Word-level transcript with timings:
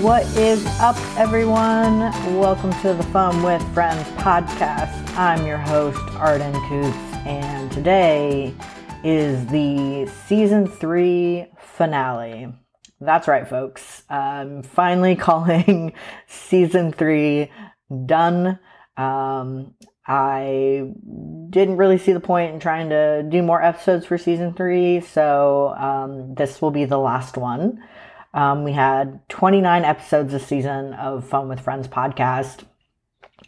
What 0.00 0.24
is 0.38 0.64
up, 0.80 0.96
everyone? 1.18 1.98
Welcome 2.38 2.72
to 2.80 2.94
the 2.94 3.02
Fun 3.12 3.42
with 3.42 3.62
Friends 3.74 4.08
podcast. 4.12 5.14
I'm 5.14 5.46
your 5.46 5.58
host, 5.58 6.00
Arden 6.14 6.54
Coots, 6.70 6.96
and 7.26 7.70
today 7.70 8.54
is 9.04 9.46
the 9.48 10.10
season 10.26 10.66
three 10.66 11.48
finale. 11.58 12.50
That's 12.98 13.28
right, 13.28 13.46
folks. 13.46 14.02
I'm 14.08 14.62
finally 14.62 15.16
calling 15.16 15.92
season 16.26 16.92
three 16.92 17.50
done. 18.06 18.58
Um, 18.96 19.74
I 20.06 20.94
didn't 21.50 21.76
really 21.76 21.98
see 21.98 22.14
the 22.14 22.20
point 22.20 22.54
in 22.54 22.60
trying 22.60 22.88
to 22.88 23.22
do 23.22 23.42
more 23.42 23.62
episodes 23.62 24.06
for 24.06 24.16
season 24.16 24.54
three, 24.54 25.02
so 25.02 25.74
um, 25.76 26.34
this 26.36 26.62
will 26.62 26.70
be 26.70 26.86
the 26.86 26.96
last 26.96 27.36
one. 27.36 27.82
Um, 28.32 28.64
we 28.64 28.72
had 28.72 29.28
29 29.28 29.84
episodes 29.84 30.32
this 30.32 30.46
season 30.46 30.94
of 30.94 31.28
Fun 31.28 31.48
with 31.48 31.60
Friends 31.60 31.88
podcast, 31.88 32.64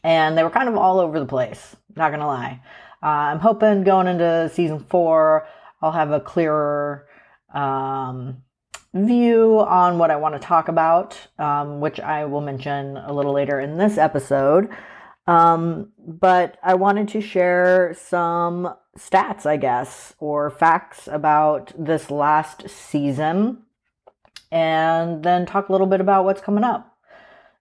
and 0.02 0.36
they 0.36 0.42
were 0.42 0.50
kind 0.50 0.68
of 0.68 0.76
all 0.76 0.98
over 0.98 1.20
the 1.20 1.26
place, 1.26 1.76
not 1.96 2.10
gonna 2.10 2.26
lie. 2.26 2.60
Uh, 3.02 3.06
I'm 3.06 3.38
hoping 3.38 3.84
going 3.84 4.06
into 4.06 4.50
season 4.52 4.80
four, 4.88 5.46
I'll 5.80 5.92
have 5.92 6.10
a 6.10 6.20
clearer 6.20 7.06
um, 7.52 8.42
view 8.94 9.60
on 9.60 9.98
what 9.98 10.10
I 10.10 10.16
want 10.16 10.34
to 10.34 10.38
talk 10.38 10.68
about, 10.68 11.18
um, 11.38 11.80
which 11.80 11.98
I 12.00 12.24
will 12.24 12.40
mention 12.40 12.96
a 12.96 13.12
little 13.12 13.32
later 13.32 13.60
in 13.60 13.78
this 13.78 13.98
episode. 13.98 14.68
Um, 15.26 15.92
but 15.98 16.58
I 16.62 16.74
wanted 16.74 17.08
to 17.08 17.20
share 17.20 17.96
some 17.98 18.74
stats, 18.98 19.46
I 19.46 19.56
guess, 19.56 20.14
or 20.18 20.50
facts 20.50 21.08
about 21.10 21.72
this 21.78 22.10
last 22.10 22.68
season, 22.68 23.62
and 24.50 25.22
then 25.22 25.46
talk 25.46 25.68
a 25.68 25.72
little 25.72 25.86
bit 25.86 26.00
about 26.00 26.24
what's 26.24 26.40
coming 26.40 26.64
up. 26.64 26.92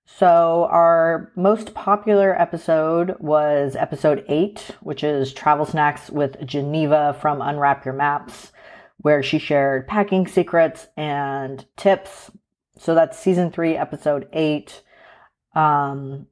So, 0.06 0.68
our 0.70 1.32
most 1.36 1.74
popular 1.74 2.40
episode 2.40 3.16
was 3.20 3.76
episode 3.76 4.26
eight, 4.28 4.72
which 4.82 5.04
is 5.04 5.34
Travel 5.34 5.66
Snacks 5.66 6.10
with 6.10 6.46
Geneva 6.46 7.18
from 7.22 7.42
Unwrap 7.42 7.86
Your 7.86 7.94
Maps, 7.94 8.52
where 8.98 9.24
she 9.24 9.40
shared 9.40 9.88
packing 9.88 10.28
secrets 10.28 10.88
and 10.98 11.66
tips. 11.78 12.30
So, 12.78 12.94
that's 12.94 13.18
season 13.18 13.52
three, 13.52 13.78
episode 13.78 14.28
eight. 14.34 14.82
Um, 15.56 16.28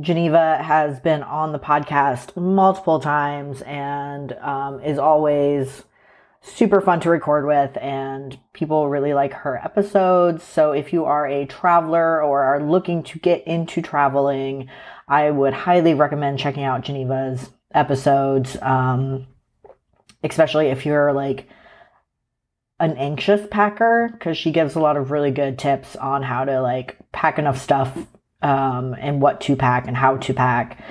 Geneva 0.00 0.62
has 0.62 1.00
been 1.00 1.22
on 1.22 1.52
the 1.52 1.58
podcast 1.58 2.36
multiple 2.36 3.00
times 3.00 3.62
and 3.62 4.32
um, 4.34 4.80
is 4.80 4.98
always 4.98 5.84
super 6.42 6.80
fun 6.80 7.00
to 7.00 7.10
record 7.10 7.46
with, 7.46 7.76
and 7.78 8.38
people 8.52 8.88
really 8.88 9.14
like 9.14 9.32
her 9.32 9.56
episodes. 9.56 10.42
So, 10.42 10.72
if 10.72 10.92
you 10.92 11.04
are 11.04 11.26
a 11.26 11.46
traveler 11.46 12.22
or 12.22 12.42
are 12.42 12.62
looking 12.62 13.02
to 13.04 13.18
get 13.18 13.46
into 13.46 13.82
traveling, 13.82 14.68
I 15.08 15.30
would 15.30 15.52
highly 15.52 15.94
recommend 15.94 16.38
checking 16.38 16.64
out 16.64 16.82
Geneva's 16.82 17.50
episodes, 17.72 18.56
um, 18.62 19.26
especially 20.22 20.68
if 20.68 20.86
you're 20.86 21.12
like 21.12 21.48
an 22.78 22.96
anxious 22.96 23.46
packer, 23.50 24.08
because 24.12 24.38
she 24.38 24.52
gives 24.52 24.74
a 24.74 24.80
lot 24.80 24.96
of 24.96 25.10
really 25.10 25.30
good 25.30 25.58
tips 25.58 25.96
on 25.96 26.22
how 26.22 26.44
to 26.44 26.62
like 26.62 26.96
pack 27.12 27.38
enough 27.38 27.60
stuff 27.60 27.96
um, 28.42 28.94
and 28.98 29.20
what 29.20 29.40
to 29.42 29.56
pack 29.56 29.86
and 29.86 29.96
how 29.96 30.16
to 30.16 30.32
pack. 30.32 30.82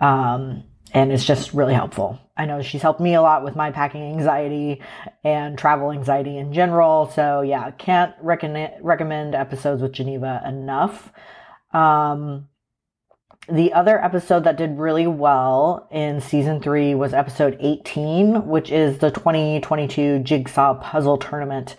Um, 0.00 0.64
and 0.92 1.12
it's 1.12 1.24
just 1.24 1.52
really 1.52 1.74
helpful. 1.74 2.18
I 2.36 2.44
know 2.44 2.60
she's 2.60 2.82
helped 2.82 3.00
me 3.00 3.14
a 3.14 3.22
lot 3.22 3.44
with 3.44 3.56
my 3.56 3.70
packing 3.70 4.02
anxiety 4.02 4.82
and 5.24 5.56
travel 5.56 5.90
anxiety 5.90 6.36
in 6.36 6.52
general. 6.52 7.10
So 7.14 7.40
yeah, 7.40 7.70
can't 7.72 8.14
recommend 8.20 8.74
recommend 8.82 9.34
episodes 9.34 9.80
with 9.80 9.92
Geneva 9.92 10.42
enough. 10.46 11.12
Um, 11.72 12.48
the 13.48 13.72
other 13.72 14.02
episode 14.02 14.44
that 14.44 14.56
did 14.56 14.78
really 14.78 15.06
well 15.06 15.88
in 15.92 16.20
season 16.20 16.60
three 16.60 16.94
was 16.94 17.14
episode 17.14 17.56
18, 17.60 18.46
which 18.46 18.72
is 18.72 18.98
the 18.98 19.10
2022 19.10 20.18
Jigsaw 20.20 20.74
Puzzle 20.74 21.16
Tournament 21.16 21.76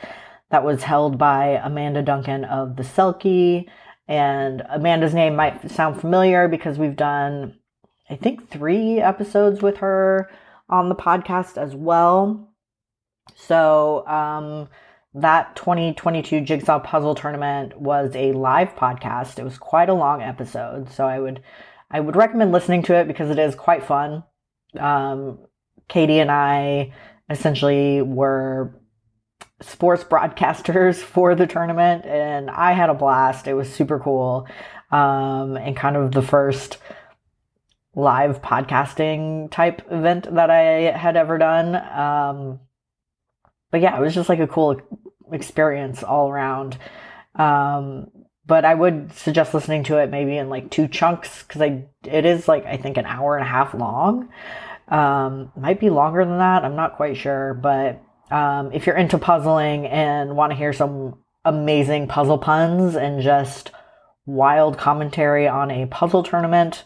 that 0.50 0.64
was 0.64 0.84
held 0.84 1.18
by 1.18 1.60
Amanda 1.62 2.02
Duncan 2.02 2.46
of 2.46 2.78
the 2.78 2.84
Selkie. 2.84 3.68
And 4.08 4.64
Amanda's 4.70 5.14
name 5.14 5.36
might 5.36 5.70
sound 5.70 6.00
familiar 6.00 6.48
because 6.48 6.78
we've 6.78 6.96
done, 6.96 7.60
I 8.10 8.16
think, 8.16 8.50
three 8.50 9.00
episodes 9.02 9.62
with 9.62 9.78
her 9.78 10.30
on 10.70 10.90
the 10.90 10.96
podcast 10.96 11.58
as 11.58 11.76
well. 11.76 12.54
So, 13.36 14.08
um, 14.08 14.70
that 15.14 15.56
2022 15.56 16.42
Jigsaw 16.42 16.80
Puzzle 16.80 17.16
Tournament 17.16 17.80
was 17.80 18.16
a 18.16 18.34
live 18.34 18.76
podcast. 18.76 19.40
It 19.40 19.44
was 19.44 19.58
quite 19.58 19.90
a 19.90 19.94
long 19.94 20.22
episode, 20.22 20.92
so 20.92 21.06
I 21.06 21.20
would 21.20 21.42
I 21.90 22.00
would 22.00 22.16
recommend 22.16 22.52
listening 22.52 22.84
to 22.84 22.96
it 22.96 23.08
because 23.08 23.30
it 23.30 23.40
is 23.40 23.56
quite 23.56 23.84
fun. 23.84 24.24
Um, 24.78 25.40
Katie 25.88 26.20
and 26.20 26.30
I 26.30 26.94
essentially 27.30 28.02
were 28.02 28.80
sports 29.62 30.04
broadcasters 30.04 30.96
for 31.02 31.34
the 31.34 31.48
tournament, 31.48 32.06
and 32.06 32.50
I 32.50 32.74
had 32.74 32.90
a 32.90 32.94
blast. 32.94 33.48
It 33.48 33.54
was 33.54 33.74
super 33.74 34.00
cool, 34.00 34.48
um, 34.92 35.58
and 35.58 35.76
kind 35.76 35.96
of 35.96 36.12
the 36.12 36.22
first 36.22 36.78
live 37.98 38.44
podcasting 38.44 39.50
type 39.50 39.82
event 39.90 40.34
that 40.36 40.52
I 40.52 40.96
had 40.96 41.18
ever 41.18 41.40
done. 41.40 41.76
Um, 41.76 42.60
but 43.72 43.82
yeah, 43.82 43.98
it 43.98 44.02
was 44.02 44.14
just 44.14 44.30
like 44.30 44.40
a 44.40 44.48
cool 44.48 44.80
experience 45.32 46.04
all 46.04 46.30
around. 46.30 46.78
Um, 47.34 48.12
but 48.46 48.66
I 48.66 48.76
would 48.76 49.12
suggest 49.14 49.56
listening 49.56 49.84
to 49.86 49.98
it 49.98 50.12
maybe 50.12 50.38
in 50.38 50.48
like 50.48 50.70
two 50.70 50.88
chunks 50.88 51.44
because 51.44 51.62
I 51.62 51.86
it 52.06 52.26
is 52.26 52.48
like 52.48 52.66
I 52.66 52.78
think 52.78 52.98
an 52.98 53.06
hour 53.08 53.36
and 53.36 53.46
a 53.46 53.50
half 53.50 53.74
long. 53.74 54.30
Um, 54.88 55.52
might 55.58 55.80
be 55.80 55.90
longer 55.90 56.24
than 56.24 56.38
that. 56.38 56.64
I'm 56.64 56.76
not 56.76 56.96
quite 56.96 57.18
sure, 57.18 57.56
but 57.56 58.02
um, 58.32 58.72
if 58.74 58.86
you're 58.86 58.96
into 58.96 59.18
puzzling 59.18 59.88
and 59.88 60.36
want 60.36 60.52
to 60.52 60.58
hear 60.58 60.72
some 60.72 61.18
amazing 61.44 62.08
puzzle 62.08 62.38
puns 62.38 62.96
and 62.96 63.22
just 63.24 63.72
wild 64.28 64.78
commentary 64.78 65.48
on 65.48 65.72
a 65.72 65.88
puzzle 65.88 66.24
tournament, 66.24 66.86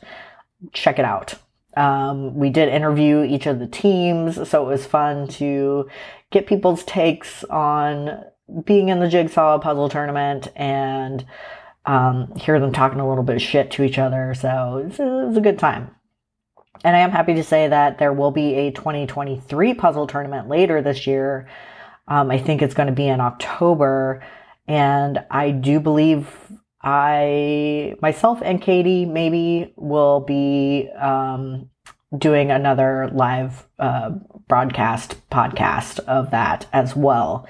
check 0.73 0.99
it 0.99 1.05
out. 1.05 1.35
Um, 1.75 2.35
we 2.35 2.49
did 2.49 2.69
interview 2.69 3.23
each 3.23 3.45
of 3.45 3.59
the 3.59 3.67
teams, 3.67 4.49
so 4.49 4.63
it 4.63 4.67
was 4.67 4.85
fun 4.85 5.27
to 5.29 5.89
get 6.29 6.47
people's 6.47 6.83
takes 6.83 7.43
on 7.45 8.23
being 8.65 8.89
in 8.89 8.99
the 8.99 9.07
jigsaw 9.07 9.57
puzzle 9.59 9.89
tournament 9.89 10.49
and 10.55 11.25
um, 11.85 12.35
hear 12.35 12.59
them 12.59 12.73
talking 12.73 12.99
a 12.99 13.07
little 13.07 13.23
bit 13.23 13.37
of 13.37 13.41
shit 13.41 13.71
to 13.71 13.83
each 13.83 13.97
other. 13.97 14.33
So 14.33 14.77
it 14.77 14.99
was, 14.99 15.37
a 15.37 15.41
good 15.41 15.57
time. 15.57 15.95
And 16.83 16.95
I 16.95 16.99
am 16.99 17.11
happy 17.11 17.33
to 17.35 17.43
say 17.43 17.67
that 17.67 17.97
there 17.97 18.13
will 18.13 18.31
be 18.31 18.53
a 18.55 18.71
2023 18.71 19.73
puzzle 19.75 20.07
tournament 20.07 20.49
later 20.49 20.81
this 20.81 21.07
year. 21.07 21.47
Um, 22.07 22.31
I 22.31 22.37
think 22.37 22.61
it's 22.61 22.73
going 22.73 22.87
to 22.87 22.93
be 22.93 23.07
in 23.07 23.21
October. 23.21 24.23
And 24.67 25.23
I 25.29 25.51
do 25.51 25.79
believe 25.79 26.27
I, 26.83 27.95
myself 28.01 28.41
and 28.43 28.61
Katie, 28.61 29.05
maybe 29.05 29.73
will 29.75 30.21
be 30.21 30.89
um, 30.99 31.69
doing 32.17 32.51
another 32.51 33.09
live 33.13 33.67
uh, 33.79 34.11
broadcast 34.47 35.15
podcast 35.29 35.99
of 35.99 36.31
that 36.31 36.65
as 36.73 36.95
well. 36.95 37.47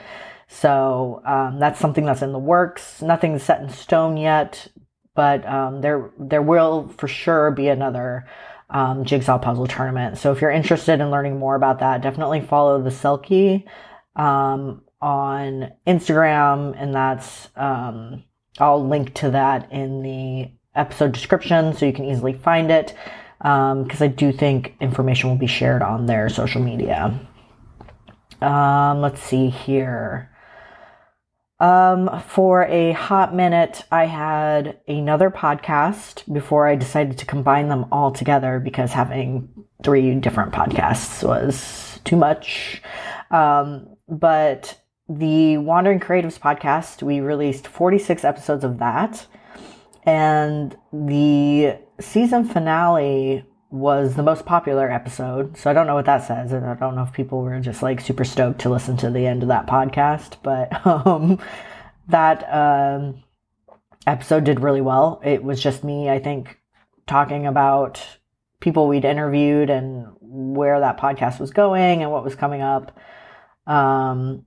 So 0.48 1.22
um, 1.26 1.60
that's 1.60 1.80
something 1.80 2.06
that's 2.06 2.22
in 2.22 2.34
the 2.34 2.40
works. 2.40 3.02
Nothing's 3.02 3.44
set 3.44 3.62
in 3.62 3.70
stone 3.70 4.18
yet, 4.18 4.68
but 5.16 5.48
um, 5.48 5.82
there 5.82 6.12
there 6.20 6.42
will 6.42 6.90
for 6.98 7.08
sure 7.08 7.52
be 7.52 7.70
another 7.70 8.28
um, 8.70 9.06
jigsaw 9.06 9.38
puzzle 9.38 9.68
tournament. 9.68 10.18
So 10.18 10.32
if 10.32 10.42
you're 10.42 10.52
interested 10.52 11.00
in 11.00 11.10
learning 11.10 11.40
more 11.40 11.56
about 11.56 11.80
that, 11.80 12.02
definitely 12.02 12.42
follow 12.42 12.82
the 12.82 12.90
Selkie 12.90 13.64
um, 14.16 14.82
on 15.02 15.72
Instagram, 15.88 16.76
and 16.78 16.94
that's 16.94 17.48
um, 17.56 18.24
I'll 18.60 18.86
link 18.86 19.14
to 19.16 19.32
that 19.32 19.72
in 19.72 20.02
the 20.02 20.52
episode 20.76 21.12
description 21.12 21.76
so 21.76 21.86
you 21.86 21.94
can 21.94 22.06
easily 22.06 22.34
find 22.34 22.72
it 22.72 22.96
because 23.40 24.02
um, 24.02 24.04
I 24.04 24.08
do 24.08 24.32
think 24.32 24.76
information 24.80 25.30
will 25.30 25.38
be 25.38 25.48
shared 25.48 25.82
on 25.82 26.06
their 26.06 26.30
social 26.30 26.62
media. 26.62 27.20
Um, 28.42 29.02
let's 29.02 29.22
see 29.22 29.50
here. 29.50 30.32
Um, 31.60 32.22
for 32.28 32.64
a 32.66 32.92
hot 32.94 33.36
minute, 33.36 33.84
I 33.92 34.06
had 34.06 34.80
another 34.88 35.30
podcast 35.30 36.32
before 36.32 36.68
I 36.68 36.76
decided 36.76 37.20
to 37.20 37.26
combine 37.26 37.70
them 37.70 37.86
all 37.92 38.12
together 38.12 38.60
because 38.60 38.92
having 38.92 39.48
three 39.84 40.16
different 40.16 40.54
podcasts 40.54 41.24
was 41.28 42.00
too 42.04 42.16
much. 42.16 42.82
Um, 43.30 43.96
but 44.08 44.81
the 45.18 45.58
Wandering 45.58 46.00
Creatives 46.00 46.40
podcast, 46.40 47.04
we 47.04 47.20
released 47.20 47.68
46 47.68 48.24
episodes 48.24 48.64
of 48.64 48.80
that. 48.80 49.26
And 50.04 50.76
the 50.92 51.78
season 52.00 52.46
finale 52.46 53.46
was 53.70 54.16
the 54.16 54.24
most 54.24 54.46
popular 54.46 54.92
episode. 54.92 55.58
So 55.58 55.70
I 55.70 55.74
don't 55.74 55.88
know 55.88 55.96
what 55.96 56.06
that 56.06 56.26
says. 56.26 56.52
And 56.52 56.66
I 56.66 56.76
don't 56.76 56.96
know 56.96 57.04
if 57.04 57.14
people 57.14 57.42
were 57.42 57.60
just 57.60 57.84
like 57.84 58.02
super 58.02 58.24
stoked 58.24 58.62
to 58.62 58.70
listen 58.70 58.98
to 58.98 59.10
the 59.10 59.28
end 59.28 59.44
of 59.44 59.50
that 59.50 59.68
podcast. 59.68 60.38
But 60.44 60.86
um, 61.06 61.40
that 62.08 62.44
um, 62.54 63.24
episode 64.08 64.46
did 64.46 64.60
really 64.60 64.82
well. 64.82 65.22
It 65.24 65.44
was 65.44 65.62
just 65.62 65.84
me, 65.84 66.10
I 66.10 66.20
think, 66.20 66.58
talking 67.06 67.46
about 67.48 68.06
people 68.60 68.88
we'd 68.88 69.06
interviewed 69.06 69.70
and 69.70 70.08
where 70.20 70.80
that 70.80 71.00
podcast 71.00 71.40
was 71.40 71.52
going 71.52 72.02
and 72.02 72.12
what 72.12 72.24
was 72.24 72.36
coming 72.36 72.62
up. 72.62 72.98
Um, 73.68 74.46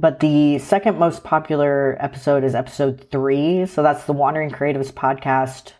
but 0.00 0.20
the 0.20 0.58
second 0.58 0.98
most 0.98 1.24
popular 1.24 1.96
episode 2.00 2.44
is 2.44 2.54
episode 2.54 3.06
three. 3.10 3.66
So 3.66 3.82
that's 3.82 4.04
the 4.04 4.12
Wandering 4.12 4.50
Creatives 4.50 4.92
podcast, 4.92 5.72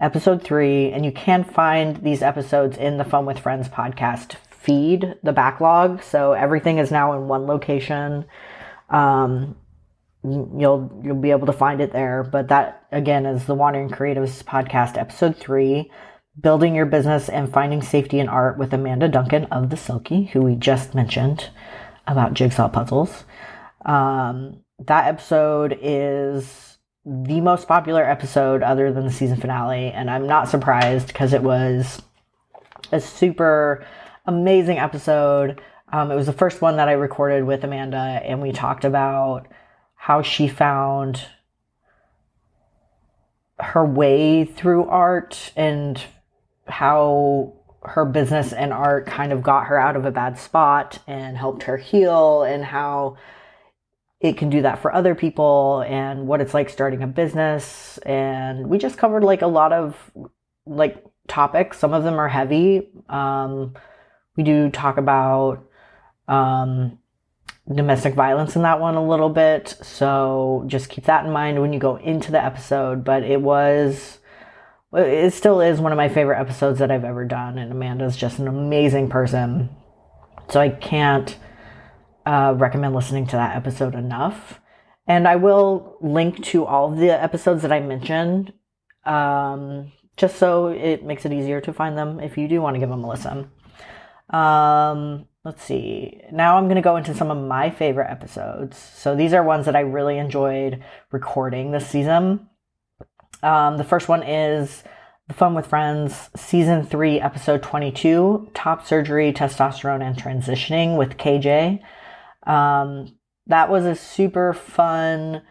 episode 0.00 0.42
three. 0.42 0.90
And 0.90 1.04
you 1.04 1.12
can 1.12 1.44
find 1.44 1.96
these 1.96 2.22
episodes 2.22 2.78
in 2.78 2.96
the 2.96 3.04
Fun 3.04 3.26
with 3.26 3.38
Friends 3.38 3.68
podcast 3.68 4.36
feed, 4.50 5.14
the 5.22 5.32
backlog. 5.32 6.02
So 6.02 6.32
everything 6.32 6.78
is 6.78 6.90
now 6.90 7.12
in 7.12 7.28
one 7.28 7.46
location. 7.46 8.24
Um, 8.88 9.56
you'll 10.22 10.90
you'll 11.02 11.20
be 11.20 11.30
able 11.30 11.46
to 11.46 11.52
find 11.52 11.80
it 11.80 11.92
there. 11.92 12.22
But 12.22 12.48
that 12.48 12.86
again 12.92 13.26
is 13.26 13.44
the 13.44 13.54
Wandering 13.54 13.90
Creatives 13.90 14.42
podcast, 14.42 14.96
episode 14.96 15.36
three. 15.36 15.90
Building 16.40 16.74
Your 16.74 16.86
Business 16.86 17.28
and 17.28 17.52
Finding 17.52 17.82
Safety 17.82 18.18
in 18.18 18.28
Art 18.28 18.56
with 18.56 18.72
Amanda 18.72 19.08
Duncan 19.08 19.44
of 19.46 19.68
The 19.68 19.76
Selkie, 19.76 20.30
who 20.30 20.40
we 20.40 20.54
just 20.54 20.94
mentioned 20.94 21.50
about 22.06 22.34
jigsaw 22.34 22.68
puzzles. 22.68 23.24
Um, 23.84 24.60
that 24.86 25.06
episode 25.06 25.78
is 25.80 26.78
the 27.04 27.40
most 27.40 27.66
popular 27.66 28.04
episode 28.04 28.62
other 28.62 28.92
than 28.92 29.04
the 29.06 29.12
season 29.12 29.40
finale, 29.40 29.90
and 29.92 30.10
I'm 30.10 30.26
not 30.26 30.48
surprised 30.48 31.08
because 31.08 31.32
it 31.32 31.42
was 31.42 32.02
a 32.92 33.00
super 33.00 33.86
amazing 34.26 34.78
episode. 34.78 35.60
Um, 35.92 36.10
it 36.10 36.16
was 36.16 36.26
the 36.26 36.32
first 36.32 36.60
one 36.60 36.76
that 36.76 36.88
I 36.88 36.92
recorded 36.92 37.44
with 37.44 37.64
Amanda, 37.64 37.96
and 37.96 38.40
we 38.40 38.52
talked 38.52 38.84
about 38.84 39.46
how 39.94 40.22
she 40.22 40.48
found 40.48 41.22
her 43.58 43.84
way 43.84 44.44
through 44.44 44.84
art 44.84 45.52
and 45.56 46.02
how 46.66 47.52
her 47.82 48.04
business 48.04 48.52
and 48.52 48.72
art 48.72 49.06
kind 49.06 49.32
of 49.32 49.42
got 49.42 49.66
her 49.66 49.78
out 49.78 49.96
of 49.96 50.04
a 50.04 50.10
bad 50.10 50.38
spot 50.38 50.98
and 51.06 51.36
helped 51.36 51.64
her 51.64 51.76
heal 51.76 52.42
and 52.42 52.64
how 52.64 53.16
it 54.20 54.36
can 54.36 54.50
do 54.50 54.62
that 54.62 54.80
for 54.80 54.94
other 54.94 55.14
people 55.14 55.82
and 55.86 56.26
what 56.26 56.40
it's 56.40 56.52
like 56.52 56.68
starting 56.68 57.02
a 57.02 57.06
business. 57.06 57.98
And 57.98 58.68
we 58.68 58.78
just 58.78 58.98
covered 58.98 59.24
like 59.24 59.42
a 59.42 59.46
lot 59.46 59.72
of 59.72 59.96
like 60.66 61.02
topics. 61.26 61.78
Some 61.78 61.94
of 61.94 62.04
them 62.04 62.18
are 62.18 62.28
heavy. 62.28 62.88
Um, 63.08 63.74
we 64.36 64.44
do 64.44 64.68
talk 64.70 64.98
about 64.98 65.66
um, 66.28 66.98
domestic 67.72 68.14
violence 68.14 68.56
in 68.56 68.62
that 68.62 68.78
one 68.78 68.94
a 68.94 69.06
little 69.06 69.30
bit. 69.30 69.76
So 69.82 70.64
just 70.66 70.90
keep 70.90 71.04
that 71.04 71.24
in 71.24 71.32
mind 71.32 71.60
when 71.60 71.72
you 71.72 71.78
go 71.78 71.96
into 71.96 72.30
the 72.30 72.44
episode. 72.44 73.04
But 73.04 73.22
it 73.22 73.40
was 73.40 74.18
it 74.92 75.32
still 75.32 75.60
is 75.60 75.80
one 75.80 75.92
of 75.92 75.96
my 75.96 76.08
favorite 76.08 76.40
episodes 76.40 76.80
that 76.80 76.90
I've 76.90 77.04
ever 77.04 77.24
done, 77.24 77.58
and 77.58 77.70
Amanda's 77.70 78.16
just 78.16 78.40
an 78.40 78.48
amazing 78.48 79.08
person. 79.08 79.70
So 80.48 80.60
I 80.60 80.68
can't 80.68 81.36
uh, 82.26 82.54
recommend 82.56 82.94
listening 82.94 83.26
to 83.28 83.36
that 83.36 83.56
episode 83.56 83.94
enough. 83.94 84.60
And 85.06 85.26
I 85.26 85.36
will 85.36 85.96
link 86.00 86.44
to 86.46 86.64
all 86.64 86.90
the 86.90 87.10
episodes 87.10 87.62
that 87.62 87.72
I 87.72 87.80
mentioned, 87.80 88.52
um, 89.04 89.92
just 90.16 90.36
so 90.36 90.68
it 90.68 91.04
makes 91.04 91.24
it 91.24 91.32
easier 91.32 91.60
to 91.62 91.72
find 91.72 91.96
them 91.98 92.20
if 92.20 92.38
you 92.38 92.46
do 92.46 92.60
want 92.60 92.74
to 92.74 92.80
give 92.80 92.90
them 92.90 93.02
a 93.02 93.08
listen. 93.08 93.50
Um, 94.30 95.26
let's 95.44 95.64
see. 95.64 96.20
Now 96.32 96.56
I'm 96.56 96.64
going 96.64 96.76
to 96.76 96.82
go 96.82 96.96
into 96.96 97.14
some 97.14 97.30
of 97.30 97.38
my 97.38 97.70
favorite 97.70 98.10
episodes. 98.10 98.76
So 98.76 99.16
these 99.16 99.32
are 99.32 99.42
ones 99.42 99.66
that 99.66 99.76
I 99.76 99.80
really 99.80 100.18
enjoyed 100.18 100.84
recording 101.10 101.70
this 101.70 101.88
season. 101.88 102.48
Um, 103.42 103.78
the 103.78 103.84
first 103.84 104.08
one 104.08 104.22
is 104.22 104.84
The 105.28 105.34
Fun 105.34 105.54
with 105.54 105.66
Friends, 105.66 106.28
Season 106.36 106.84
3, 106.84 107.20
Episode 107.20 107.62
22 107.62 108.50
Top 108.54 108.86
Surgery, 108.86 109.32
Testosterone, 109.32 110.02
and 110.02 110.16
Transitioning 110.16 110.96
with 110.98 111.16
KJ. 111.16 111.80
Um, 112.46 113.16
that 113.46 113.70
was 113.70 113.84
a 113.84 113.94
super 113.94 114.52
fun, 114.52 115.42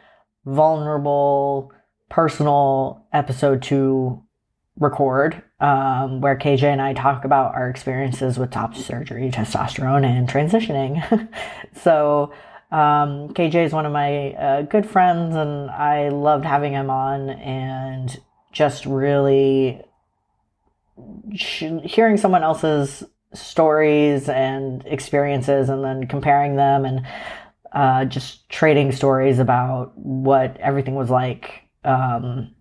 vulnerable, 0.46 1.72
personal 2.10 3.06
episode 3.14 3.62
to 3.64 4.24
record 4.80 5.44
um, 5.60 6.22
where 6.22 6.38
KJ 6.38 6.64
and 6.64 6.82
I 6.82 6.94
talk 6.94 7.26
about 7.26 7.54
our 7.54 7.70
experiences 7.70 8.38
with 8.40 8.52
top 8.52 8.76
surgery, 8.76 9.30
testosterone, 9.30 10.06
and 10.06 10.28
transitioning. 10.28 11.28
so, 11.74 12.32
um, 12.72 13.30
KJ 13.34 13.66
is 13.66 13.74
one 13.74 13.86
of 13.86 13.92
my 13.92 14.34
uh, 14.34 14.62
good 14.62 14.88
friends, 14.88 15.36
and 15.36 15.70
I 15.72 16.10
loved 16.10 16.46
having 16.46 16.74
him 16.74 16.90
on 16.90 17.30
and 17.30 18.20
just 18.52 18.86
really 18.86 19.82
sh- 21.36 21.64
hearing 21.84 22.18
someone 22.18 22.44
else's 22.44 23.04
stories 23.34 24.28
and 24.30 24.84
experiences 24.86 25.70
and 25.70 25.84
then 25.84 26.08
comparing 26.08 26.56
them 26.56 26.86
and 26.86 27.06
uh, 27.72 28.06
just 28.06 28.50
trading 28.50 28.92
stories 28.92 29.40
about 29.40 29.98
what 29.98 30.58
everything 30.58 30.96
was 30.96 31.10
like 31.10 31.64
um, 31.84 32.54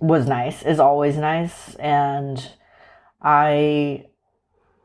was 0.00 0.26
nice, 0.26 0.62
is 0.62 0.80
always 0.80 1.16
nice. 1.16 1.74
And 1.76 2.52
I 3.22 4.06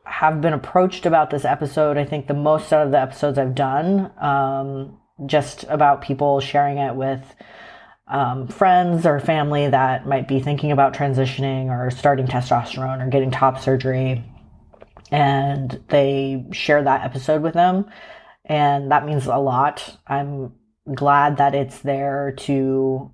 have 0.06 0.42
been 0.42 0.54
approached 0.54 1.06
about 1.06 1.30
this 1.30 1.46
episode. 1.46 1.98
I 1.98 2.06
think 2.06 2.28
the 2.28 2.34
most 2.34 2.72
out 2.72 2.86
of 2.86 2.92
the 2.92 3.00
episodes 3.00 3.38
I've 3.38 3.56
done, 3.56 4.12
um, 4.20 5.00
just 5.26 5.64
about 5.70 6.02
people 6.02 6.40
sharing 6.40 6.78
it 6.78 6.96
with 6.96 7.24
um, 8.08 8.48
friends 8.48 9.06
or 9.06 9.20
family 9.20 9.70
that 9.70 10.06
might 10.06 10.28
be 10.28 10.40
thinking 10.40 10.72
about 10.72 10.94
transitioning 10.94 11.68
or 11.68 11.90
starting 11.90 12.28
testosterone 12.28 13.06
or 13.06 13.10
getting 13.10 13.32
top 13.32 13.60
surgery. 13.60 14.24
And 15.14 15.84
they 15.90 16.46
share 16.52 16.84
that 16.84 17.06
episode 17.06 17.44
with 17.44 17.54
them. 17.54 17.86
And 18.46 18.92
that 18.92 19.06
means 19.06 19.28
a 19.28 19.38
lot. 19.38 19.98
I'm 20.08 20.54
glad 20.94 21.38
that 21.38 21.56
it's 21.56 21.80
there 21.80 22.34
to 22.40 23.14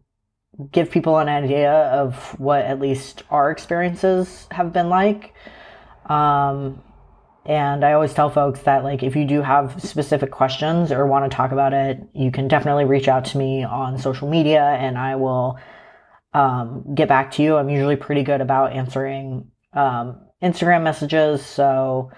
give 0.71 0.91
people 0.91 1.19
an 1.19 1.29
idea 1.29 1.71
of 1.71 2.39
what 2.39 2.65
at 2.65 2.79
least 2.79 3.23
our 3.29 3.51
experiences 3.51 4.47
have 4.51 4.73
been 4.73 4.89
like. 4.89 5.33
Um, 6.05 6.81
and 7.45 7.83
I 7.83 7.93
always 7.93 8.13
tell 8.13 8.29
folks 8.29 8.61
that, 8.61 8.83
like, 8.83 9.03
if 9.03 9.15
you 9.15 9.25
do 9.25 9.41
have 9.41 9.81
specific 9.81 10.31
questions 10.31 10.91
or 10.91 11.05
want 11.05 11.29
to 11.29 11.35
talk 11.35 11.51
about 11.51 11.73
it, 11.73 11.99
you 12.13 12.31
can 12.31 12.47
definitely 12.47 12.85
reach 12.85 13.07
out 13.07 13.25
to 13.25 13.37
me 13.37 13.63
on 13.63 13.97
social 13.99 14.29
media 14.29 14.63
and 14.63 14.97
I 14.97 15.15
will 15.15 15.57
um, 16.33 16.93
get 16.95 17.07
back 17.07 17.31
to 17.33 17.43
you. 17.43 17.55
I'm 17.55 17.69
usually 17.69 17.95
pretty 17.95 18.23
good 18.23 18.41
about 18.41 18.73
answering 18.73 19.51
um, 19.73 20.21
Instagram 20.41 20.83
messages. 20.83 21.45
So, 21.45 22.11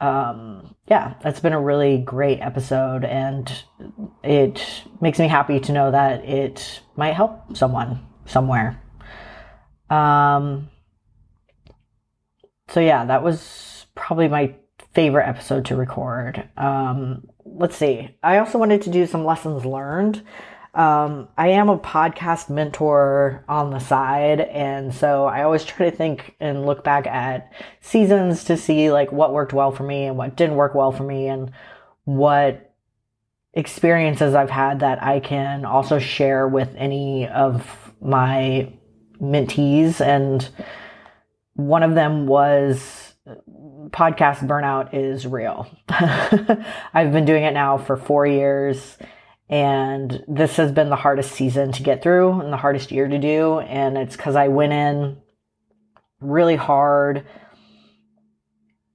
um, 0.00 0.74
yeah, 0.88 1.14
that's 1.22 1.40
been 1.40 1.52
a 1.52 1.60
really 1.60 1.98
great 1.98 2.40
episode. 2.40 3.04
And 3.04 3.50
it 4.22 4.84
makes 5.00 5.18
me 5.18 5.28
happy 5.28 5.60
to 5.60 5.72
know 5.72 5.90
that 5.90 6.24
it 6.24 6.80
might 6.96 7.14
help 7.14 7.56
someone 7.56 8.06
somewhere. 8.26 8.82
Um, 9.90 10.68
so 12.68 12.80
yeah, 12.80 13.04
that 13.04 13.22
was 13.22 13.86
probably 13.94 14.28
my 14.28 14.54
favorite 14.92 15.28
episode 15.28 15.64
to 15.66 15.76
record. 15.76 16.48
Um, 16.56 17.28
let's 17.44 17.76
see. 17.76 18.16
I 18.22 18.38
also 18.38 18.58
wanted 18.58 18.82
to 18.82 18.90
do 18.90 19.06
some 19.06 19.24
lessons 19.24 19.64
learned. 19.64 20.22
Um, 20.76 21.28
I 21.38 21.48
am 21.48 21.70
a 21.70 21.78
podcast 21.78 22.50
mentor 22.50 23.42
on 23.48 23.70
the 23.70 23.78
side, 23.78 24.40
and 24.40 24.94
so 24.94 25.24
I 25.24 25.42
always 25.42 25.64
try 25.64 25.88
to 25.90 25.96
think 25.96 26.36
and 26.38 26.66
look 26.66 26.84
back 26.84 27.06
at 27.06 27.52
seasons 27.80 28.44
to 28.44 28.56
see 28.56 28.92
like 28.92 29.10
what 29.10 29.32
worked 29.32 29.54
well 29.54 29.72
for 29.72 29.84
me 29.84 30.04
and 30.04 30.18
what 30.18 30.36
didn't 30.36 30.56
work 30.56 30.74
well 30.74 30.92
for 30.92 31.02
me, 31.02 31.28
and 31.28 31.50
what 32.04 32.74
experiences 33.54 34.34
I've 34.34 34.50
had 34.50 34.80
that 34.80 35.02
I 35.02 35.18
can 35.20 35.64
also 35.64 35.98
share 35.98 36.46
with 36.46 36.74
any 36.76 37.26
of 37.26 37.94
my 38.02 38.70
mentees 39.18 40.02
and 40.02 40.46
one 41.54 41.82
of 41.82 41.94
them 41.94 42.26
was 42.26 43.14
podcast 43.90 44.46
burnout 44.46 44.90
is 44.92 45.26
real. 45.26 45.66
I've 45.88 47.12
been 47.12 47.24
doing 47.24 47.44
it 47.44 47.54
now 47.54 47.78
for 47.78 47.96
four 47.96 48.26
years, 48.26 48.98
and 49.48 50.24
this 50.26 50.56
has 50.56 50.72
been 50.72 50.90
the 50.90 50.96
hardest 50.96 51.32
season 51.32 51.72
to 51.72 51.82
get 51.82 52.02
through 52.02 52.40
and 52.40 52.52
the 52.52 52.56
hardest 52.56 52.90
year 52.90 53.06
to 53.06 53.18
do. 53.18 53.60
And 53.60 53.96
it's 53.96 54.16
because 54.16 54.34
I 54.34 54.48
went 54.48 54.72
in 54.72 55.18
really 56.20 56.56
hard 56.56 57.26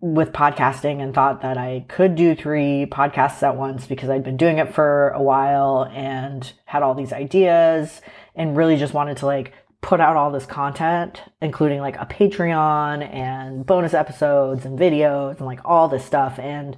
with 0.02 0.34
podcasting 0.34 1.00
and 1.02 1.14
thought 1.14 1.42
that 1.42 1.58
I 1.58 1.86
could 1.88 2.16
do 2.16 2.36
three 2.36 2.88
podcasts 2.90 3.44
at 3.44 3.56
once 3.56 3.86
because 3.86 4.10
I'd 4.10 4.24
been 4.24 4.38
doing 4.38 4.58
it 4.58 4.74
for 4.74 5.10
a 5.10 5.22
while 5.22 5.90
and 5.94 6.52
had 6.66 6.82
all 6.82 6.96
these 6.96 7.14
ideas 7.14 8.02
and 8.36 8.58
really 8.58 8.78
just 8.78 8.96
wanted 8.96 9.18
to 9.18 9.28
like 9.28 9.54
put 9.82 10.02
out 10.02 10.16
all 10.16 10.32
this 10.32 10.46
content, 10.46 11.22
including 11.42 11.82
like 11.82 11.96
a 11.98 12.06
Patreon 12.06 13.08
and 13.14 13.66
bonus 13.66 13.94
episodes 13.94 14.66
and 14.66 14.78
videos 14.78 15.38
and 15.38 15.46
like 15.46 15.60
all 15.64 15.88
this 15.88 16.06
stuff. 16.06 16.40
And 16.40 16.78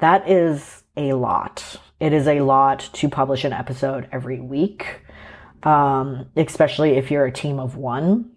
that 0.00 0.28
is 0.28 0.82
a 0.96 1.12
lot. 1.14 1.80
It 2.00 2.12
is 2.12 2.26
a 2.26 2.40
lot 2.40 2.88
to 2.94 3.08
publish 3.08 3.44
an 3.44 3.52
episode 3.52 4.08
every 4.12 4.40
week. 4.40 5.02
um, 5.62 6.26
especially 6.36 6.92
if 6.92 7.10
you're 7.10 7.26
a 7.26 7.32
team 7.32 7.58
of 7.58 7.76
one. 7.76 8.30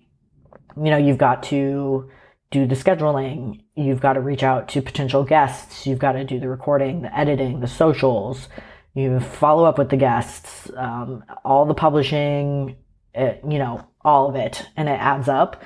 You 0.76 0.92
know, 0.92 0.98
you've 0.98 1.18
got 1.18 1.44
to 1.44 2.10
do 2.52 2.66
the 2.66 2.76
scheduling, 2.76 3.62
you've 3.76 4.02
got 4.02 4.14
to 4.14 4.22
reach 4.22 4.42
out 4.42 4.68
to 4.70 4.82
potential 4.82 5.24
guests, 5.24 5.86
you've 5.86 6.00
got 6.00 6.14
to 6.14 6.24
do 6.24 6.40
the 6.40 6.50
recording, 6.50 7.04
the 7.04 7.16
editing, 7.16 7.60
the 7.60 7.68
socials, 7.68 8.50
you 8.96 9.20
follow 9.20 9.66
up 9.66 9.78
with 9.78 9.90
the 9.90 9.98
guests, 9.98 10.72
um, 10.76 11.24
all 11.46 11.66
the 11.66 11.76
publishing, 11.76 12.76
it, 13.14 13.42
you 13.48 13.60
know, 13.60 13.86
all 14.02 14.28
of 14.30 14.36
it, 14.36 14.66
and 14.76 14.90
it 14.90 14.94
adds 15.00 15.28
up. 15.28 15.62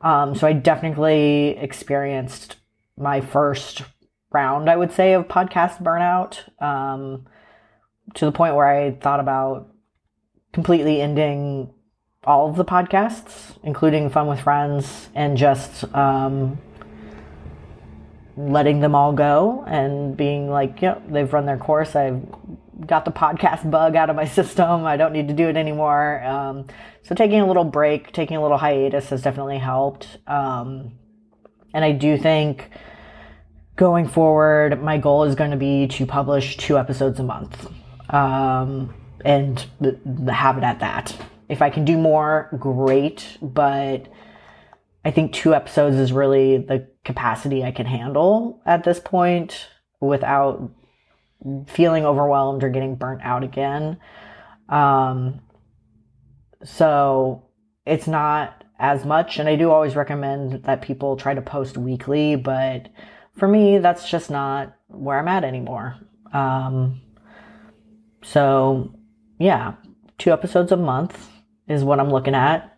Um, 0.00 0.36
so 0.36 0.46
I 0.46 0.52
definitely 0.52 1.56
experienced 1.58 2.56
my 2.96 3.20
first 3.20 3.82
round, 4.30 4.68
I 4.68 4.76
would 4.76 4.92
say, 4.92 5.14
of 5.14 5.28
podcast 5.28 5.82
burnout 5.82 6.38
um, 6.62 7.26
to 8.14 8.24
the 8.24 8.32
point 8.32 8.54
where 8.54 8.68
I 8.68 8.92
thought 8.92 9.20
about 9.20 9.68
completely 10.52 11.00
ending 11.00 11.72
all 12.24 12.48
of 12.48 12.56
the 12.56 12.64
podcasts, 12.64 13.56
including 13.62 14.10
Fun 14.10 14.26
with 14.26 14.40
Friends, 14.40 15.08
and 15.14 15.36
just 15.36 15.84
um, 15.94 16.58
letting 18.36 18.80
them 18.80 18.94
all 18.94 19.12
go 19.12 19.64
and 19.66 20.16
being 20.16 20.50
like, 20.50 20.82
yeah, 20.82 20.98
they've 21.08 21.32
run 21.32 21.46
their 21.46 21.56
course. 21.56 21.96
I've 21.96 22.22
got 22.86 23.04
the 23.04 23.10
podcast 23.10 23.68
bug 23.70 23.96
out 23.96 24.10
of 24.10 24.16
my 24.16 24.24
system. 24.38 24.84
I 24.84 24.96
don't 24.96 25.12
need 25.12 25.28
to 25.28 25.34
do 25.34 25.48
it 25.48 25.56
anymore. 25.56 26.22
Um, 26.24 26.66
so 27.02 27.14
taking 27.14 27.40
a 27.40 27.46
little 27.46 27.64
break, 27.64 28.12
taking 28.12 28.36
a 28.36 28.42
little 28.42 28.58
hiatus 28.58 29.08
has 29.10 29.22
definitely 29.22 29.58
helped. 29.58 30.18
Um, 30.26 30.92
and 31.72 31.84
I 31.84 31.92
do 31.92 32.16
think 32.18 32.70
going 33.78 34.08
forward, 34.08 34.82
my 34.82 34.98
goal 34.98 35.22
is 35.22 35.36
going 35.36 35.52
to 35.52 35.56
be 35.56 35.86
to 35.86 36.04
publish 36.04 36.56
two 36.56 36.76
episodes 36.76 37.20
a 37.20 37.22
month 37.22 37.70
um, 38.10 38.92
and 39.24 39.64
have 40.28 40.58
it 40.58 40.64
at 40.64 40.80
that. 40.80 41.16
If 41.48 41.62
I 41.62 41.70
can 41.70 41.84
do 41.84 41.96
more, 41.96 42.50
great. 42.58 43.38
But 43.40 44.08
I 45.04 45.12
think 45.12 45.32
two 45.32 45.54
episodes 45.54 45.96
is 45.96 46.12
really 46.12 46.58
the 46.58 46.88
capacity 47.04 47.64
I 47.64 47.70
can 47.70 47.86
handle 47.86 48.60
at 48.66 48.82
this 48.84 48.98
point 48.98 49.68
without 50.00 50.70
feeling 51.68 52.04
overwhelmed 52.04 52.64
or 52.64 52.70
getting 52.70 52.96
burnt 52.96 53.22
out 53.22 53.44
again. 53.44 53.98
Um, 54.68 55.40
so 56.64 57.44
it's 57.86 58.08
not 58.08 58.64
as 58.80 59.04
much. 59.04 59.38
And 59.38 59.48
I 59.48 59.54
do 59.54 59.70
always 59.70 59.94
recommend 59.94 60.64
that 60.64 60.82
people 60.82 61.16
try 61.16 61.32
to 61.32 61.42
post 61.42 61.78
weekly, 61.78 62.34
but 62.34 62.88
for 63.38 63.48
me, 63.48 63.78
that's 63.78 64.10
just 64.10 64.30
not 64.30 64.74
where 64.88 65.18
I'm 65.18 65.28
at 65.28 65.44
anymore. 65.44 65.96
Um, 66.32 67.00
so 68.22 68.94
yeah, 69.38 69.74
two 70.18 70.32
episodes 70.32 70.72
a 70.72 70.76
month 70.76 71.28
is 71.68 71.84
what 71.84 72.00
I'm 72.00 72.10
looking 72.10 72.34
at. 72.34 72.74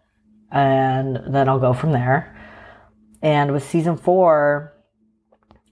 And 0.53 1.21
then 1.29 1.49
I'll 1.49 1.61
go 1.61 1.73
from 1.73 1.93
there. 1.93 2.37
And 3.23 3.53
with 3.53 3.69
season 3.69 3.97
four, 3.97 4.75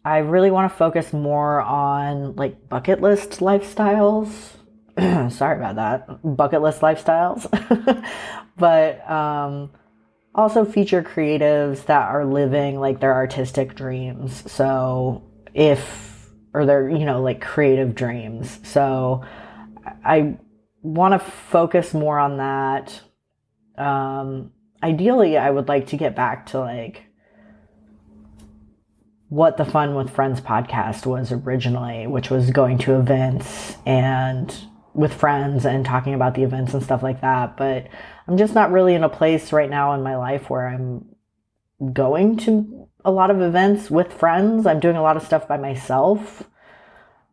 I 0.05 0.19
really 0.19 0.51
want 0.51 0.71
to 0.71 0.77
focus 0.77 1.13
more 1.13 1.61
on 1.61 2.37
like 2.37 2.69
bucket 2.69 3.01
list 3.01 3.41
lifestyles. 3.41 4.57
Sorry 5.33 5.57
about 5.57 5.77
that. 5.77 6.37
Bucket 6.37 6.63
list 6.63 6.81
lifestyles. 6.81 7.47
but 8.57 9.11
um, 9.11 9.71
also 10.39 10.65
feature 10.65 11.03
creatives 11.03 11.85
that 11.87 12.09
are 12.09 12.25
living 12.25 12.79
like 12.79 13.01
their 13.01 13.13
artistic 13.13 13.75
dreams. 13.75 14.49
So 14.51 15.25
if, 15.53 16.31
or 16.55 16.65
their, 16.65 16.89
you 16.89 17.05
know, 17.05 17.21
like 17.21 17.41
creative 17.41 17.97
dreams. 17.97 18.61
So 18.63 19.25
I 20.05 20.39
want 20.81 21.15
to 21.15 21.19
focus 21.19 21.93
more 21.93 22.21
on 22.21 22.37
that. 22.37 23.01
Um, 23.77 24.53
ideally, 24.81 25.37
I 25.37 25.51
would 25.51 25.67
like 25.67 25.89
to 25.89 25.97
get 25.97 26.15
back 26.15 26.47
to 26.47 26.61
like 26.61 27.03
what 29.29 29.57
the 29.57 29.65
Fun 29.65 29.97
with 29.97 30.09
Friends 30.09 30.41
podcast 30.41 31.05
was 31.05 31.33
originally, 31.33 32.07
which 32.07 32.31
was 32.31 32.53
going 32.53 32.79
to 32.79 32.97
events 32.97 33.77
and 33.85 34.57
with 34.95 35.13
friends 35.13 35.65
and 35.65 35.85
talking 35.85 36.15
about 36.15 36.35
the 36.35 36.43
events 36.43 36.75
and 36.75 36.83
stuff 36.83 37.03
like 37.03 37.21
that. 37.21 37.57
But 37.57 37.89
I'm 38.27 38.37
just 38.37 38.55
not 38.55 38.73
really 38.73 38.95
in 38.95 39.05
a 39.05 39.09
place 39.09 39.53
right 39.53 39.71
now 39.71 39.93
in 39.95 40.03
my 40.03 40.17
life 40.17 40.51
where 40.51 40.69
I'm 40.69 41.05
going 41.93 42.37
to 42.39 42.89
a 43.05 43.11
lot 43.11 43.31
of 43.31 43.41
events 43.41 43.91
with 43.91 44.13
friends. 44.13 44.67
I'm 44.67 44.81
doing 44.81 44.97
a 44.97 45.03
lot 45.03 45.17
of 45.17 45.23
stuff 45.23 45.47
by 45.47 45.57
myself. 45.57 46.43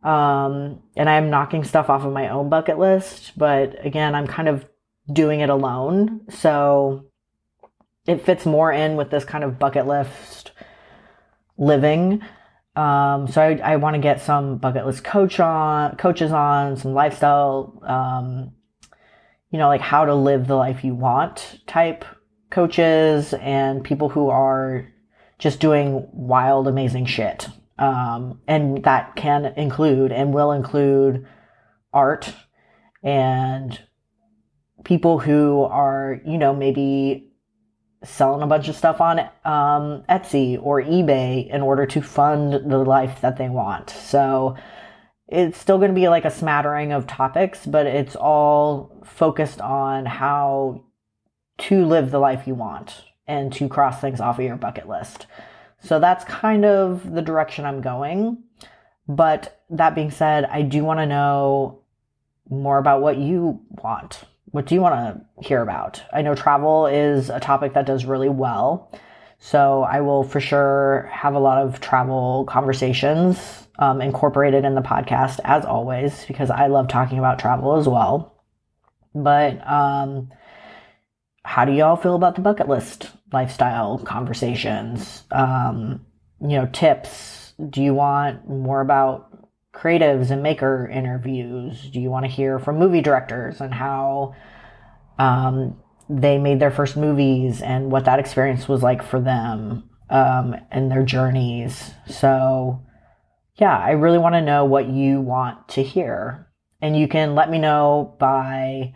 Um, 0.02 0.82
and 0.96 1.10
I'm 1.10 1.30
knocking 1.30 1.64
stuff 1.64 1.90
off 1.90 2.04
of 2.04 2.12
my 2.12 2.28
own 2.28 2.48
bucket 2.48 2.78
list. 2.78 3.32
But 3.36 3.84
again, 3.84 4.14
I'm 4.14 4.26
kind 4.26 4.48
of 4.48 4.66
doing 5.12 5.40
it 5.40 5.50
alone. 5.50 6.20
So 6.30 7.06
it 8.06 8.24
fits 8.24 8.46
more 8.46 8.70
in 8.70 8.96
with 8.96 9.10
this 9.10 9.24
kind 9.24 9.42
of 9.42 9.58
bucket 9.58 9.86
list 9.86 10.52
living. 11.58 12.22
Um, 12.76 13.26
so 13.26 13.40
I, 13.40 13.72
I 13.72 13.76
want 13.76 13.94
to 13.94 14.00
get 14.00 14.20
some 14.20 14.58
bucket 14.58 14.84
list 14.84 15.02
coach 15.02 15.40
on 15.40 15.96
coaches 15.96 16.30
on 16.30 16.76
some 16.76 16.92
lifestyle, 16.92 17.82
um, 17.86 18.52
you 19.50 19.58
know, 19.58 19.68
like 19.68 19.80
how 19.80 20.04
to 20.04 20.14
live 20.14 20.46
the 20.46 20.56
life 20.56 20.84
you 20.84 20.94
want 20.94 21.60
type 21.66 22.04
coaches 22.50 23.32
and 23.34 23.82
people 23.82 24.10
who 24.10 24.28
are 24.28 24.92
just 25.38 25.58
doing 25.58 26.06
wild, 26.12 26.68
amazing 26.68 27.06
shit. 27.06 27.48
Um, 27.78 28.40
and 28.46 28.84
that 28.84 29.16
can 29.16 29.46
include 29.56 30.12
and 30.12 30.34
will 30.34 30.52
include 30.52 31.26
art 31.92 32.32
and 33.02 33.78
people 34.84 35.18
who 35.18 35.62
are, 35.62 36.20
you 36.26 36.38
know, 36.38 36.54
maybe 36.54 37.25
selling 38.04 38.42
a 38.42 38.46
bunch 38.46 38.68
of 38.68 38.76
stuff 38.76 39.00
on 39.00 39.20
um, 39.44 40.04
Etsy 40.08 40.58
or 40.62 40.82
eBay 40.82 41.48
in 41.48 41.62
order 41.62 41.86
to 41.86 42.00
fund 42.00 42.70
the 42.70 42.78
life 42.78 43.20
that 43.20 43.36
they 43.36 43.48
want. 43.48 43.90
So 43.90 44.56
it's 45.28 45.58
still 45.58 45.78
going 45.78 45.90
to 45.90 46.00
be 46.00 46.08
like 46.08 46.24
a 46.24 46.30
smattering 46.30 46.92
of 46.92 47.06
topics, 47.06 47.66
but 47.66 47.86
it's 47.86 48.14
all 48.14 49.02
focused 49.04 49.60
on 49.60 50.06
how 50.06 50.84
to 51.58 51.84
live 51.84 52.10
the 52.10 52.18
life 52.18 52.46
you 52.46 52.54
want 52.54 53.04
and 53.26 53.52
to 53.54 53.68
cross 53.68 54.00
things 54.00 54.20
off 54.20 54.38
of 54.38 54.44
your 54.44 54.56
bucket 54.56 54.88
list. 54.88 55.26
So 55.80 55.98
that's 55.98 56.24
kind 56.24 56.64
of 56.64 57.12
the 57.12 57.22
direction 57.22 57.64
I'm 57.64 57.80
going. 57.80 58.42
But 59.08 59.62
that 59.70 59.94
being 59.94 60.10
said, 60.10 60.44
I 60.44 60.62
do 60.62 60.84
want 60.84 61.00
to 61.00 61.06
know 61.06 61.80
more 62.48 62.78
about 62.78 63.02
what 63.02 63.18
you 63.18 63.62
want 63.82 64.24
what 64.46 64.66
do 64.66 64.74
you 64.74 64.80
want 64.80 64.94
to 64.94 65.46
hear 65.46 65.62
about? 65.62 66.02
I 66.12 66.22
know 66.22 66.34
travel 66.34 66.86
is 66.86 67.30
a 67.30 67.40
topic 67.40 67.74
that 67.74 67.86
does 67.86 68.04
really 68.04 68.28
well. 68.28 68.92
So 69.38 69.82
I 69.82 70.00
will 70.00 70.24
for 70.24 70.40
sure 70.40 71.10
have 71.12 71.34
a 71.34 71.38
lot 71.38 71.62
of 71.62 71.80
travel 71.80 72.46
conversations 72.48 73.68
um, 73.78 74.00
incorporated 74.00 74.64
in 74.64 74.74
the 74.74 74.80
podcast 74.80 75.40
as 75.44 75.64
always, 75.64 76.24
because 76.26 76.50
I 76.50 76.68
love 76.68 76.88
talking 76.88 77.18
about 77.18 77.38
travel 77.38 77.76
as 77.76 77.86
well. 77.86 78.42
But 79.14 79.66
um, 79.68 80.30
how 81.44 81.64
do 81.64 81.72
y'all 81.72 81.96
feel 81.96 82.14
about 82.14 82.34
the 82.34 82.40
bucket 82.40 82.68
list 82.68 83.10
lifestyle 83.32 83.98
conversations? 83.98 85.24
Um, 85.30 86.06
you 86.40 86.56
know, 86.56 86.66
tips. 86.66 87.54
Do 87.70 87.82
you 87.82 87.94
want 87.94 88.48
more 88.48 88.80
about 88.80 89.35
creatives 89.76 90.30
and 90.30 90.42
maker 90.42 90.88
interviews? 90.88 91.90
Do 91.90 92.00
you 92.00 92.10
want 92.10 92.24
to 92.24 92.30
hear 92.30 92.58
from 92.58 92.78
movie 92.78 93.02
directors 93.02 93.60
and 93.60 93.74
how 93.74 94.34
um, 95.18 95.76
they 96.08 96.38
made 96.38 96.60
their 96.60 96.70
first 96.70 96.96
movies 96.96 97.60
and 97.60 97.90
what 97.90 98.04
that 98.06 98.18
experience 98.18 98.68
was 98.68 98.82
like 98.82 99.02
for 99.02 99.20
them 99.20 99.88
um, 100.08 100.56
and 100.70 100.90
their 100.90 101.04
journeys? 101.04 101.92
So, 102.08 102.82
yeah, 103.56 103.76
I 103.76 103.90
really 103.90 104.18
want 104.18 104.34
to 104.34 104.42
know 104.42 104.64
what 104.64 104.88
you 104.88 105.20
want 105.20 105.68
to 105.70 105.82
hear. 105.82 106.48
And 106.80 106.96
you 106.96 107.08
can 107.08 107.34
let 107.34 107.50
me 107.50 107.58
know 107.58 108.16
by 108.18 108.94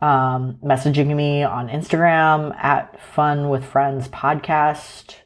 um, 0.00 0.58
messaging 0.64 1.14
me 1.14 1.42
on 1.42 1.68
Instagram 1.68 2.54
at 2.56 3.00
Fun 3.14 3.48
with 3.48 3.64
Friends 3.64 4.08
Podcast. 4.08 5.16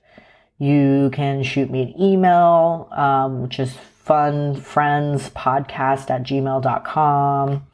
You 0.59 1.11
can 1.13 1.43
shoot 1.43 1.71
me 1.71 1.83
an 1.83 2.01
email, 2.01 2.89
um, 2.93 3.43
which 3.43 3.59
is 3.59 3.77
funfriendspodcast 4.07 6.11
at 6.11 6.23
gmail.com. 6.23 7.67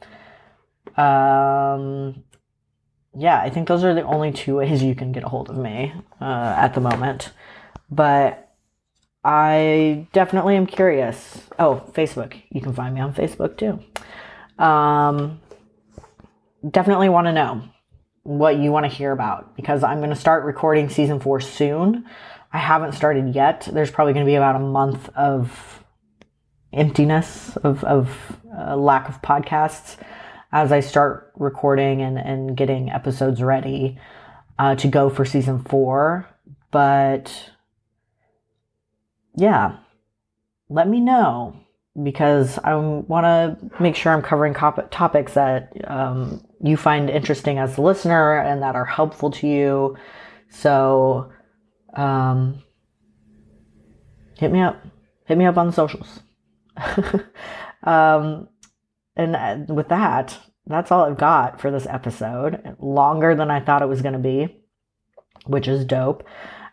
Um, 0.97 2.23
yeah, 3.15 3.41
I 3.41 3.49
think 3.49 3.67
those 3.67 3.83
are 3.83 3.93
the 3.93 4.03
only 4.03 4.31
two 4.31 4.57
ways 4.57 4.83
you 4.83 4.95
can 4.95 5.11
get 5.11 5.23
a 5.23 5.29
hold 5.29 5.49
of 5.49 5.57
me 5.57 5.93
uh, 6.21 6.53
at 6.57 6.73
the 6.73 6.81
moment. 6.81 7.31
But 7.89 8.53
I 9.23 10.07
definitely 10.13 10.55
am 10.55 10.65
curious. 10.65 11.41
Oh, 11.57 11.83
Facebook. 11.93 12.41
You 12.49 12.61
can 12.61 12.73
find 12.73 12.95
me 12.95 13.01
on 13.01 13.13
Facebook 13.13 13.57
too. 13.57 13.79
Um, 14.63 15.41
definitely 16.69 17.09
want 17.09 17.27
to 17.27 17.33
know 17.33 17.63
what 18.23 18.57
you 18.57 18.71
want 18.71 18.85
to 18.85 18.89
hear 18.89 19.11
about 19.11 19.55
because 19.55 19.83
I'm 19.83 19.99
going 19.99 20.11
to 20.11 20.15
start 20.15 20.43
recording 20.43 20.89
season 20.89 21.19
four 21.19 21.39
soon. 21.39 22.05
I 22.51 22.57
haven't 22.57 22.93
started 22.93 23.35
yet. 23.35 23.67
There's 23.71 23.91
probably 23.91 24.13
going 24.13 24.25
to 24.25 24.29
be 24.29 24.35
about 24.35 24.55
a 24.55 24.59
month 24.59 25.09
of 25.15 25.78
emptiness 26.73 27.57
of, 27.57 27.83
of 27.83 28.37
uh, 28.57 28.75
lack 28.75 29.09
of 29.09 29.21
podcasts 29.21 29.97
as 30.51 30.71
I 30.71 30.79
start 30.79 31.31
recording 31.35 32.01
and, 32.01 32.17
and 32.17 32.57
getting 32.57 32.89
episodes 32.89 33.41
ready 33.41 33.97
uh, 34.57 34.75
to 34.75 34.87
go 34.87 35.09
for 35.09 35.25
season 35.25 35.63
four. 35.63 36.27
But 36.71 37.51
yeah, 39.35 39.77
let 40.69 40.87
me 40.87 40.99
know 40.99 41.55
because 42.01 42.59
I 42.59 42.75
want 42.75 43.25
to 43.25 43.81
make 43.81 43.95
sure 43.95 44.13
I'm 44.13 44.21
covering 44.21 44.53
cop- 44.53 44.91
topics 44.91 45.33
that 45.33 45.71
um, 45.89 46.45
you 46.61 46.77
find 46.77 47.09
interesting 47.09 47.57
as 47.57 47.77
a 47.77 47.81
listener 47.81 48.39
and 48.39 48.61
that 48.61 48.75
are 48.75 48.85
helpful 48.85 49.31
to 49.31 49.47
you. 49.47 49.97
So, 50.49 51.31
um, 51.95 52.63
hit 54.37 54.51
me 54.51 54.61
up. 54.61 54.81
Hit 55.25 55.37
me 55.37 55.45
up 55.45 55.57
on 55.57 55.67
the 55.67 55.73
socials. 55.73 56.21
um, 57.83 58.47
and 59.15 59.35
uh, 59.35 59.73
with 59.73 59.89
that, 59.89 60.37
that's 60.65 60.91
all 60.91 61.03
I've 61.03 61.17
got 61.17 61.59
for 61.59 61.71
this 61.71 61.87
episode. 61.87 62.75
Longer 62.79 63.35
than 63.35 63.51
I 63.51 63.59
thought 63.59 63.81
it 63.81 63.89
was 63.89 64.01
going 64.01 64.13
to 64.13 64.19
be, 64.19 64.63
which 65.45 65.67
is 65.67 65.85
dope. 65.85 66.23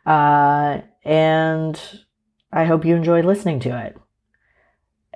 Uh, 0.04 0.82
and 1.04 1.80
I 2.52 2.64
hope 2.64 2.84
you 2.84 2.94
enjoyed 2.94 3.24
listening 3.24 3.60
to 3.60 3.86
it. 3.86 3.96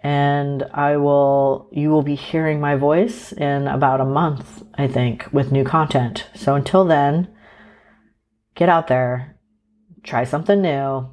And 0.02 0.64
I 0.72 0.96
will, 0.96 1.68
you 1.72 1.90
will 1.90 2.02
be 2.02 2.14
hearing 2.14 2.58
my 2.58 2.76
voice 2.76 3.32
in 3.32 3.68
about 3.68 4.00
a 4.00 4.06
month, 4.06 4.62
I 4.74 4.88
think, 4.88 5.30
with 5.30 5.52
new 5.52 5.62
content. 5.62 6.26
So 6.34 6.54
until 6.54 6.86
then, 6.86 7.28
get 8.54 8.70
out 8.70 8.88
there, 8.88 9.38
try 10.02 10.24
something 10.24 10.62
new, 10.62 11.10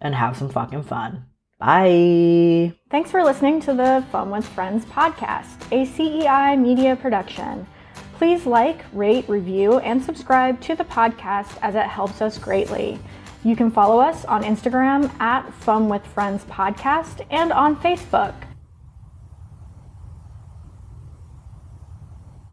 and 0.00 0.14
have 0.14 0.38
some 0.38 0.48
fucking 0.48 0.84
fun. 0.84 1.26
Bye. 1.60 2.72
Thanks 2.90 3.10
for 3.10 3.22
listening 3.22 3.60
to 3.60 3.74
the 3.74 4.02
Fun 4.10 4.30
with 4.30 4.46
Friends 4.46 4.86
podcast, 4.86 5.70
a 5.70 5.84
CEI 5.84 6.56
media 6.56 6.96
production. 6.96 7.66
Please 8.14 8.46
like, 8.46 8.82
rate, 8.94 9.28
review, 9.28 9.78
and 9.80 10.02
subscribe 10.02 10.58
to 10.62 10.74
the 10.74 10.84
podcast 10.84 11.58
as 11.60 11.74
it 11.74 11.82
helps 11.82 12.22
us 12.22 12.38
greatly. 12.38 12.98
You 13.44 13.56
can 13.56 13.70
follow 13.70 14.00
us 14.00 14.24
on 14.24 14.42
Instagram 14.42 15.12
at 15.20 15.52
Fun 15.52 15.90
with 15.90 16.06
Friends 16.06 16.44
Podcast 16.44 17.26
and 17.30 17.52
on 17.52 17.76
Facebook. 17.76 18.34